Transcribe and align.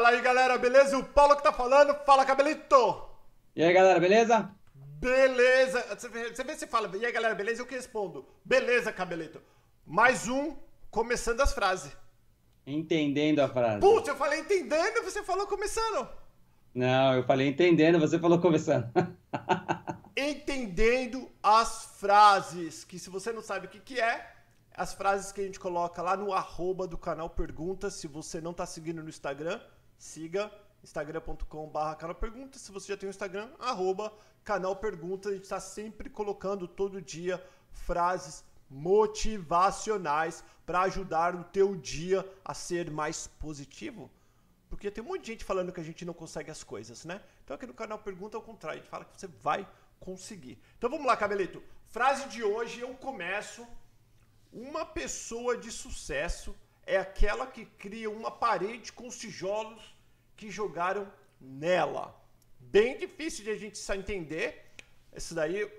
Fala 0.00 0.12
aí, 0.12 0.22
galera, 0.22 0.56
beleza? 0.56 0.96
O 0.96 1.04
Paulo 1.04 1.36
que 1.36 1.42
tá 1.42 1.52
falando. 1.52 1.94
Fala, 2.06 2.24
Cabelito. 2.24 3.04
E 3.54 3.62
aí, 3.62 3.70
galera, 3.70 4.00
beleza? 4.00 4.50
Beleza. 4.74 5.84
Você 5.90 6.08
vê, 6.08 6.34
você 6.34 6.42
vê 6.42 6.56
se 6.56 6.66
fala, 6.66 6.90
e 6.96 7.04
aí, 7.04 7.12
galera, 7.12 7.34
beleza? 7.34 7.60
Eu 7.60 7.66
que 7.66 7.74
respondo. 7.74 8.24
Beleza, 8.42 8.90
Cabelito. 8.94 9.42
Mais 9.84 10.26
um, 10.26 10.56
começando 10.90 11.42
as 11.42 11.52
frases. 11.52 11.94
Entendendo 12.66 13.40
a 13.40 13.48
frase. 13.50 13.80
Putz, 13.80 14.08
eu 14.08 14.16
falei 14.16 14.40
entendendo, 14.40 15.04
você 15.04 15.22
falou 15.22 15.46
começando. 15.46 16.08
Não, 16.74 17.16
eu 17.16 17.24
falei 17.24 17.48
entendendo, 17.48 18.00
você 18.00 18.18
falou 18.18 18.40
começando. 18.40 18.90
entendendo 20.16 21.30
as 21.42 21.90
frases, 22.00 22.84
que 22.84 22.98
se 22.98 23.10
você 23.10 23.34
não 23.34 23.42
sabe 23.42 23.66
o 23.66 23.68
que, 23.68 23.78
que 23.78 24.00
é, 24.00 24.32
as 24.74 24.94
frases 24.94 25.30
que 25.30 25.42
a 25.42 25.44
gente 25.44 25.60
coloca 25.60 26.00
lá 26.00 26.16
no 26.16 26.32
arroba 26.32 26.86
do 26.86 26.96
canal 26.96 27.28
Perguntas. 27.28 27.92
Se 27.92 28.06
você 28.06 28.40
não 28.40 28.52
está 28.52 28.64
seguindo 28.64 29.02
no 29.02 29.10
Instagram, 29.10 29.60
siga 30.00 30.50
instagram.com.br 30.82 31.94
canal 31.98 32.14
Perguntas. 32.14 32.62
Se 32.62 32.72
você 32.72 32.88
já 32.88 32.96
tem 32.96 33.08
o 33.08 33.10
Instagram, 33.10 33.50
arroba 33.58 34.10
canal 34.42 34.74
Perguntas. 34.74 35.30
A 35.30 35.34
gente 35.34 35.44
está 35.44 35.60
sempre 35.60 36.08
colocando 36.08 36.66
todo 36.66 37.02
dia 37.02 37.44
frases 37.70 38.42
motivacionais 38.68 40.42
para 40.64 40.80
ajudar 40.82 41.34
o 41.34 41.44
teu 41.44 41.76
dia 41.76 42.26
a 42.42 42.54
ser 42.54 42.90
mais 42.90 43.26
positivo. 43.26 44.10
Porque 44.70 44.90
tem 44.90 45.04
um 45.04 45.08
monte 45.08 45.22
de 45.22 45.32
gente 45.32 45.44
falando 45.44 45.72
que 45.72 45.80
a 45.80 45.84
gente 45.84 46.04
não 46.04 46.14
consegue 46.14 46.50
as 46.50 46.64
coisas, 46.64 47.04
né? 47.04 47.20
Então 47.44 47.54
aqui 47.54 47.66
no 47.66 47.74
canal 47.74 47.98
Pergunta 47.98 48.36
ao 48.36 48.42
contrário, 48.42 48.78
a 48.78 48.82
gente 48.82 48.90
fala 48.90 49.04
que 49.04 49.20
você 49.20 49.26
vai 49.26 49.68
conseguir. 49.98 50.58
Então 50.78 50.88
vamos 50.88 51.06
lá, 51.06 51.16
Cabelito. 51.16 51.62
Frase 51.88 52.28
de 52.28 52.42
hoje 52.42 52.80
eu 52.80 52.94
começo 52.94 53.66
uma 54.52 54.86
pessoa 54.86 55.58
de 55.58 55.70
sucesso 55.70 56.56
é 56.90 56.96
aquela 56.96 57.46
que 57.46 57.64
cria 57.64 58.10
uma 58.10 58.32
parede 58.32 58.92
com 58.92 59.06
os 59.06 59.16
tijolos 59.16 59.82
que 60.36 60.50
jogaram 60.50 61.04
nela. 61.40 62.04
Bem 62.58 62.98
difícil 62.98 63.44
de 63.44 63.50
a 63.50 63.56
gente 63.56 63.78
entender. 63.92 64.48
Isso 65.14 65.32
daí 65.32 65.70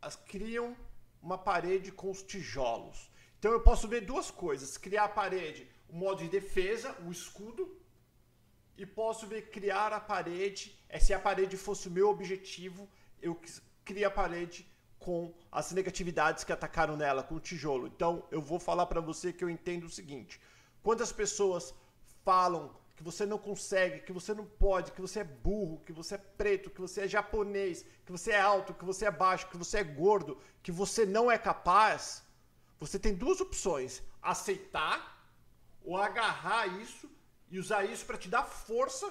as 0.00 0.16
criam 0.16 0.74
uma 1.22 1.36
parede 1.36 1.92
com 1.92 2.10
os 2.10 2.22
tijolos. 2.22 3.10
Então 3.38 3.52
eu 3.52 3.60
posso 3.60 3.86
ver 3.86 4.00
duas 4.00 4.30
coisas: 4.30 4.78
criar 4.78 5.04
a 5.04 5.16
parede, 5.20 5.68
o 5.90 5.94
modo 5.94 6.22
de 6.22 6.28
defesa, 6.30 6.96
o 7.06 7.12
escudo, 7.12 7.78
e 8.78 8.86
posso 8.86 9.26
ver 9.26 9.50
criar 9.50 9.92
a 9.92 10.00
parede. 10.00 10.74
É 10.88 10.98
se 10.98 11.12
a 11.12 11.18
parede 11.18 11.58
fosse 11.58 11.86
o 11.88 11.90
meu 11.98 12.08
objetivo, 12.08 12.88
eu 13.20 13.38
crio 13.84 14.08
a 14.08 14.10
parede 14.10 14.66
com 15.06 15.32
as 15.52 15.70
negatividades 15.70 16.42
que 16.42 16.52
atacaram 16.52 16.96
nela, 16.96 17.22
com 17.22 17.36
o 17.36 17.40
tijolo. 17.48 17.86
Então, 17.86 18.24
eu 18.28 18.42
vou 18.42 18.58
falar 18.58 18.86
para 18.86 19.00
você 19.00 19.32
que 19.32 19.44
eu 19.44 19.48
entendo 19.48 19.84
o 19.84 19.96
seguinte: 19.98 20.40
quantas 20.82 21.12
pessoas 21.12 21.72
falam 22.24 22.74
que 22.96 23.04
você 23.04 23.24
não 23.24 23.38
consegue, 23.38 24.00
que 24.00 24.12
você 24.12 24.34
não 24.34 24.44
pode, 24.44 24.90
que 24.90 25.00
você 25.00 25.20
é 25.20 25.24
burro, 25.24 25.80
que 25.86 25.92
você 25.92 26.16
é 26.16 26.18
preto, 26.18 26.70
que 26.70 26.80
você 26.80 27.02
é 27.02 27.08
japonês, 27.08 27.84
que 28.04 28.10
você 28.10 28.32
é 28.32 28.40
alto, 28.40 28.74
que 28.74 28.84
você 28.84 29.04
é 29.06 29.10
baixo, 29.12 29.48
que 29.48 29.56
você 29.56 29.78
é 29.78 29.84
gordo, 29.84 30.40
que 30.60 30.72
você 30.72 31.06
não 31.06 31.30
é 31.30 31.38
capaz, 31.38 32.24
você 32.80 32.98
tem 32.98 33.14
duas 33.14 33.40
opções: 33.40 34.02
aceitar 34.20 34.98
ou 35.84 35.96
agarrar 35.96 36.66
isso 36.82 37.08
e 37.48 37.60
usar 37.60 37.84
isso 37.84 38.04
para 38.04 38.18
te 38.18 38.28
dar 38.28 38.42
força 38.42 39.08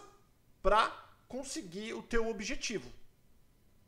para 0.61 0.91
conseguir 1.29 1.93
o 1.93 2.03
teu 2.03 2.27
objetivo. 2.27 2.91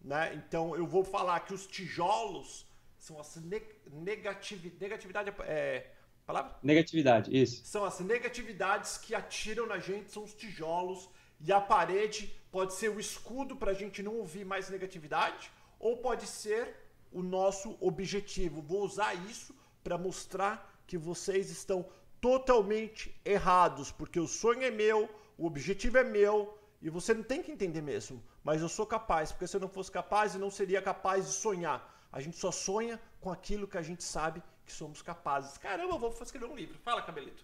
Né? 0.02 0.34
Então 0.36 0.76
eu 0.76 0.86
vou 0.86 1.03
falar 1.03 1.40
que 1.42 1.53
os 1.53 1.66
tijolos 1.66 2.66
são 2.98 3.20
as 3.20 3.36
ne 3.38 3.62
negativi 3.92 4.76
negatividade 4.80 5.34
é 5.42 5.92
palavra? 6.26 6.56
Negatividade, 6.62 7.36
isso. 7.36 7.66
São 7.66 7.86
as 7.86 8.00
negatividades 8.00 8.98
que 8.98 9.16
atiram 9.16 9.66
na 9.66 9.80
gente, 9.80 10.12
são 10.12 10.23
os 10.23 10.34
tijolos 10.34 11.09
e 11.40 11.52
a 11.53 11.62
parede 11.62 12.35
pode 12.52 12.74
ser 12.74 12.90
o 12.90 13.00
escudo 13.00 13.56
para 13.56 13.72
a 13.72 13.74
gente 13.74 14.03
não 14.03 14.16
ouvir 14.16 14.46
mais 14.46 14.69
negatividade 14.69 15.52
ou 15.80 15.97
pode 15.97 16.28
ser 16.28 16.75
o 17.12 17.24
nosso 17.24 17.78
objetivo. 17.79 18.62
Vou 18.62 18.84
usar 18.84 19.14
isso 19.29 19.56
para 19.84 19.97
mostrar 19.97 20.81
que 20.85 20.97
vocês 20.97 21.50
estão 21.50 21.85
totalmente 22.19 23.16
errados, 23.24 23.91
porque 23.91 24.19
o 24.19 24.28
sonho 24.28 24.64
é 24.64 24.72
meu, 24.72 25.09
o 25.38 25.46
objetivo 25.46 25.97
é 25.97 26.03
meu 26.03 26.58
e 26.82 26.90
você 26.90 27.14
não 27.14 27.24
tem 27.24 27.42
que 27.42 27.52
entender 27.52 27.82
mesmo 27.82 28.22
mas 28.48 28.62
eu 28.62 28.70
sou 28.70 28.86
capaz, 28.86 29.30
porque 29.34 29.46
se 29.46 29.58
eu 29.58 29.60
não 29.60 29.68
fosse 29.68 29.92
capaz, 29.92 30.34
eu 30.34 30.40
não 30.40 30.50
seria 30.50 30.82
capaz 30.82 31.26
de 31.26 31.34
sonhar. 31.34 31.94
A 32.10 32.22
gente 32.22 32.38
só 32.38 32.50
sonha 32.50 32.98
com 33.20 33.30
aquilo 33.30 33.68
que 33.68 33.78
a 33.78 33.82
gente 33.82 34.06
sabe 34.06 34.42
que 34.66 34.72
somos 34.72 35.02
capazes. 35.02 35.58
Caramba, 35.58 35.96
eu 35.96 36.00
vou 36.00 36.16
escrever 36.22 36.46
um 36.46 36.56
livro. 36.56 36.80
Fala, 36.82 37.02
Cabelito. 37.02 37.44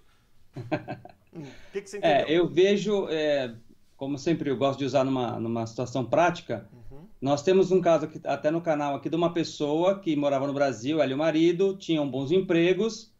hum, 1.35 1.41
o 1.41 1.71
que, 1.73 1.81
que 1.81 1.89
você 1.89 1.97
entendeu? 1.97 2.25
É, 2.25 2.31
eu 2.31 2.47
vejo, 2.47 3.09
é, 3.09 3.53
como 3.97 4.17
sempre 4.17 4.49
eu 4.49 4.55
gosto 4.55 4.79
de 4.79 4.85
usar 4.85 5.03
numa, 5.03 5.37
numa 5.37 5.67
situação 5.67 6.05
prática, 6.05 6.69
uhum. 6.71 7.05
nós 7.21 7.43
temos 7.43 7.69
um 7.69 7.81
caso 7.81 8.05
aqui, 8.05 8.21
até 8.23 8.49
no 8.49 8.61
canal 8.61 8.95
aqui 8.95 9.09
de 9.09 9.17
uma 9.17 9.33
pessoa 9.33 9.99
que 9.99 10.15
morava 10.15 10.47
no 10.47 10.53
Brasil, 10.53 11.01
ela 11.01 11.11
e 11.11 11.13
o 11.13 11.17
marido, 11.17 11.75
tinham 11.75 12.09
bons 12.09 12.31
empregos, 12.31 13.12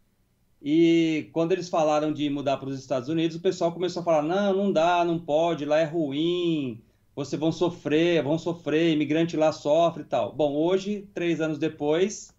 e 0.64 1.30
quando 1.34 1.52
eles 1.52 1.68
falaram 1.68 2.14
de 2.14 2.30
mudar 2.30 2.56
para 2.56 2.70
os 2.70 2.80
Estados 2.80 3.10
Unidos, 3.10 3.36
o 3.36 3.42
pessoal 3.42 3.74
começou 3.74 4.00
a 4.00 4.06
falar: 4.06 4.22
não, 4.22 4.54
não 4.56 4.72
dá, 4.72 5.04
não 5.04 5.20
pode, 5.20 5.66
lá 5.66 5.80
é 5.80 5.84
ruim, 5.84 6.82
vocês 7.14 7.38
vão 7.38 7.52
sofrer, 7.52 8.24
vão 8.24 8.40
sofrer, 8.40 8.94
imigrante 8.94 9.36
lá 9.36 9.52
sofre 9.52 10.04
e 10.04 10.06
tal. 10.06 10.34
Bom, 10.34 10.56
hoje, 10.56 11.06
três 11.14 11.42
anos 11.42 11.60
depois, 11.60 12.34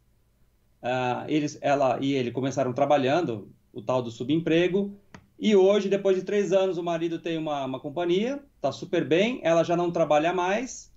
uh, 0.82 1.28
eles, 1.28 1.58
ela 1.60 1.98
e 2.00 2.14
ele 2.14 2.30
começaram 2.30 2.72
trabalhando, 2.72 3.52
o 3.74 3.82
tal 3.82 4.00
do 4.00 4.10
subemprego, 4.10 4.96
e 5.38 5.54
hoje, 5.54 5.90
depois 5.90 6.16
de 6.16 6.22
três 6.22 6.50
anos, 6.50 6.78
o 6.78 6.82
marido 6.82 7.18
tem 7.18 7.36
uma, 7.36 7.66
uma 7.66 7.78
companhia, 7.78 8.42
está 8.56 8.72
super 8.72 9.06
bem, 9.06 9.38
ela 9.42 9.62
já 9.62 9.76
não 9.76 9.90
trabalha 9.90 10.32
mais, 10.32 10.90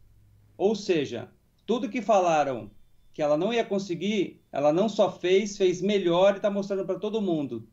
ou 0.58 0.76
seja, 0.76 1.28
tudo 1.66 1.90
que 1.90 2.02
falaram 2.02 2.72
que 3.18 3.22
ela 3.24 3.36
não 3.36 3.52
ia 3.52 3.66
conseguir, 3.66 4.40
ela 4.52 4.72
não 4.72 4.88
só 4.88 5.12
fez, 5.12 5.58
fez 5.58 5.82
melhor 5.82 6.34
e 6.34 6.36
está 6.36 6.52
mostrando 6.52 6.86
para 6.86 7.00
todo 7.00 7.20
mundo 7.20 7.68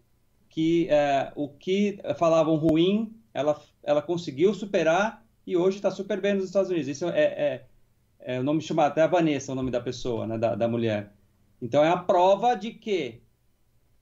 que 0.49 0.89
uh, 0.89 1.33
o 1.37 1.51
que 1.51 1.99
falavam 2.19 2.57
ruim, 2.57 3.15
ela, 3.35 3.61
ela 3.83 4.01
conseguiu 4.01 4.55
superar 4.55 5.23
e 5.47 5.55
hoje 5.55 5.77
está 5.77 5.91
super 5.91 6.19
bem 6.19 6.33
nos 6.33 6.47
Estados 6.47 6.71
Unidos. 6.71 6.89
Isso 6.89 7.07
é, 7.11 7.21
é, 7.21 7.67
é, 8.21 8.41
o 8.41 8.43
nome 8.43 8.63
chama 8.63 8.87
até 8.87 9.03
a 9.03 9.07
Vanessa, 9.07 9.53
o 9.53 9.55
nome 9.55 9.71
da 9.71 9.83
pessoa, 9.83 10.27
né, 10.27 10.39
da, 10.39 10.55
da 10.55 10.67
mulher. 10.67 11.13
Então 11.61 11.85
é 11.85 11.91
a 11.91 11.99
prova 11.99 12.55
de 12.55 12.71
que, 12.71 13.21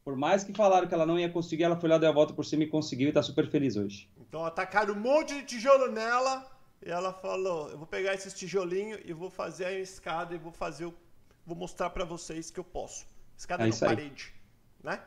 por 0.04 0.14
mais 0.14 0.44
que 0.44 0.52
falaram 0.52 0.86
que 0.86 0.94
ela 0.94 1.04
não 1.04 1.18
ia 1.18 1.28
conseguir, 1.28 1.64
ela 1.64 1.76
foi 1.76 1.88
lá, 1.88 1.98
deu 1.98 2.10
a 2.10 2.12
volta 2.12 2.32
por 2.32 2.44
cima 2.44 2.62
e 2.62 2.68
conseguiu 2.68 3.06
e 3.06 3.08
está 3.08 3.20
super 3.20 3.50
feliz 3.50 3.74
hoje. 3.74 4.08
Então 4.16 4.44
atacaram 4.44 4.94
um 4.94 5.00
monte 5.00 5.34
de 5.34 5.42
tijolo 5.42 5.90
nela 5.90 6.48
e 6.86 6.88
ela 6.88 7.12
falou: 7.12 7.68
eu 7.68 7.78
vou 7.78 7.86
pegar 7.88 8.14
esses 8.14 8.32
tijolinhos 8.32 9.00
e 9.04 9.12
vou 9.12 9.28
fazer 9.28 9.64
a 9.64 9.72
escada 9.72 10.36
e 10.36 10.38
vou 10.38 10.52
fazer 10.52 10.84
o... 10.84 10.94
vou 11.46 11.56
mostrar 11.56 11.90
para 11.90 12.04
vocês 12.04 12.50
que 12.50 12.60
eu 12.60 12.64
posso. 12.64 13.06
Escada 13.36 13.66
é 13.66 13.70
não, 13.70 13.78
parede, 13.78 14.32
né? 14.82 15.02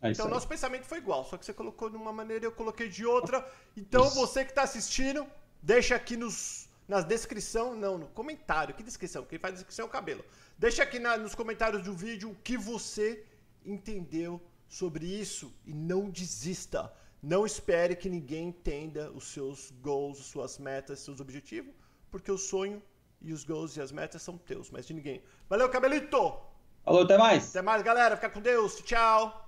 É 0.00 0.10
então 0.10 0.28
nosso 0.28 0.46
pensamento 0.46 0.84
foi 0.84 0.98
igual, 0.98 1.24
só 1.24 1.36
que 1.36 1.44
você 1.44 1.52
colocou 1.52 1.90
de 1.90 1.96
uma 1.96 2.12
maneira 2.12 2.44
e 2.44 2.46
eu 2.46 2.52
coloquei 2.52 2.88
de 2.88 3.04
outra. 3.04 3.46
Então 3.76 4.06
isso. 4.06 4.14
você 4.14 4.44
que 4.44 4.52
está 4.52 4.62
assistindo, 4.62 5.26
Deixa 5.62 5.96
aqui 5.96 6.16
nos, 6.16 6.68
na 6.86 7.00
descrição, 7.00 7.74
não, 7.74 7.98
no 7.98 8.06
comentário. 8.08 8.74
Que 8.74 8.82
descrição? 8.82 9.24
Quem 9.24 9.38
faz 9.38 9.54
descrição 9.54 9.84
é 9.84 9.88
o 9.88 9.90
cabelo. 9.90 10.24
Deixa 10.56 10.82
aqui 10.82 10.98
na, 10.98 11.16
nos 11.16 11.34
comentários 11.34 11.82
do 11.82 11.94
vídeo 11.94 12.30
o 12.30 12.34
que 12.36 12.56
você 12.56 13.24
entendeu 13.64 14.40
sobre 14.68 15.06
isso 15.06 15.52
e 15.66 15.74
não 15.74 16.08
desista. 16.08 16.92
Não 17.20 17.44
espere 17.44 17.96
que 17.96 18.08
ninguém 18.08 18.48
entenda 18.48 19.10
os 19.10 19.24
seus 19.24 19.72
goals, 19.82 20.18
suas 20.18 20.58
metas, 20.58 21.00
seus 21.00 21.20
objetivos, 21.20 21.74
porque 22.10 22.30
o 22.30 22.38
sonho 22.38 22.80
e 23.20 23.32
os 23.32 23.44
goals 23.44 23.76
e 23.76 23.80
as 23.80 23.92
metas 23.92 24.22
são 24.22 24.36
teus, 24.38 24.70
mas 24.70 24.86
de 24.86 24.94
ninguém. 24.94 25.22
Valeu, 25.48 25.68
cabelito! 25.68 26.38
Falou, 26.84 27.02
até 27.02 27.18
mais! 27.18 27.50
Até 27.50 27.62
mais, 27.62 27.82
galera. 27.82 28.16
Fica 28.16 28.30
com 28.30 28.40
Deus. 28.40 28.76
Tchau! 28.76 29.47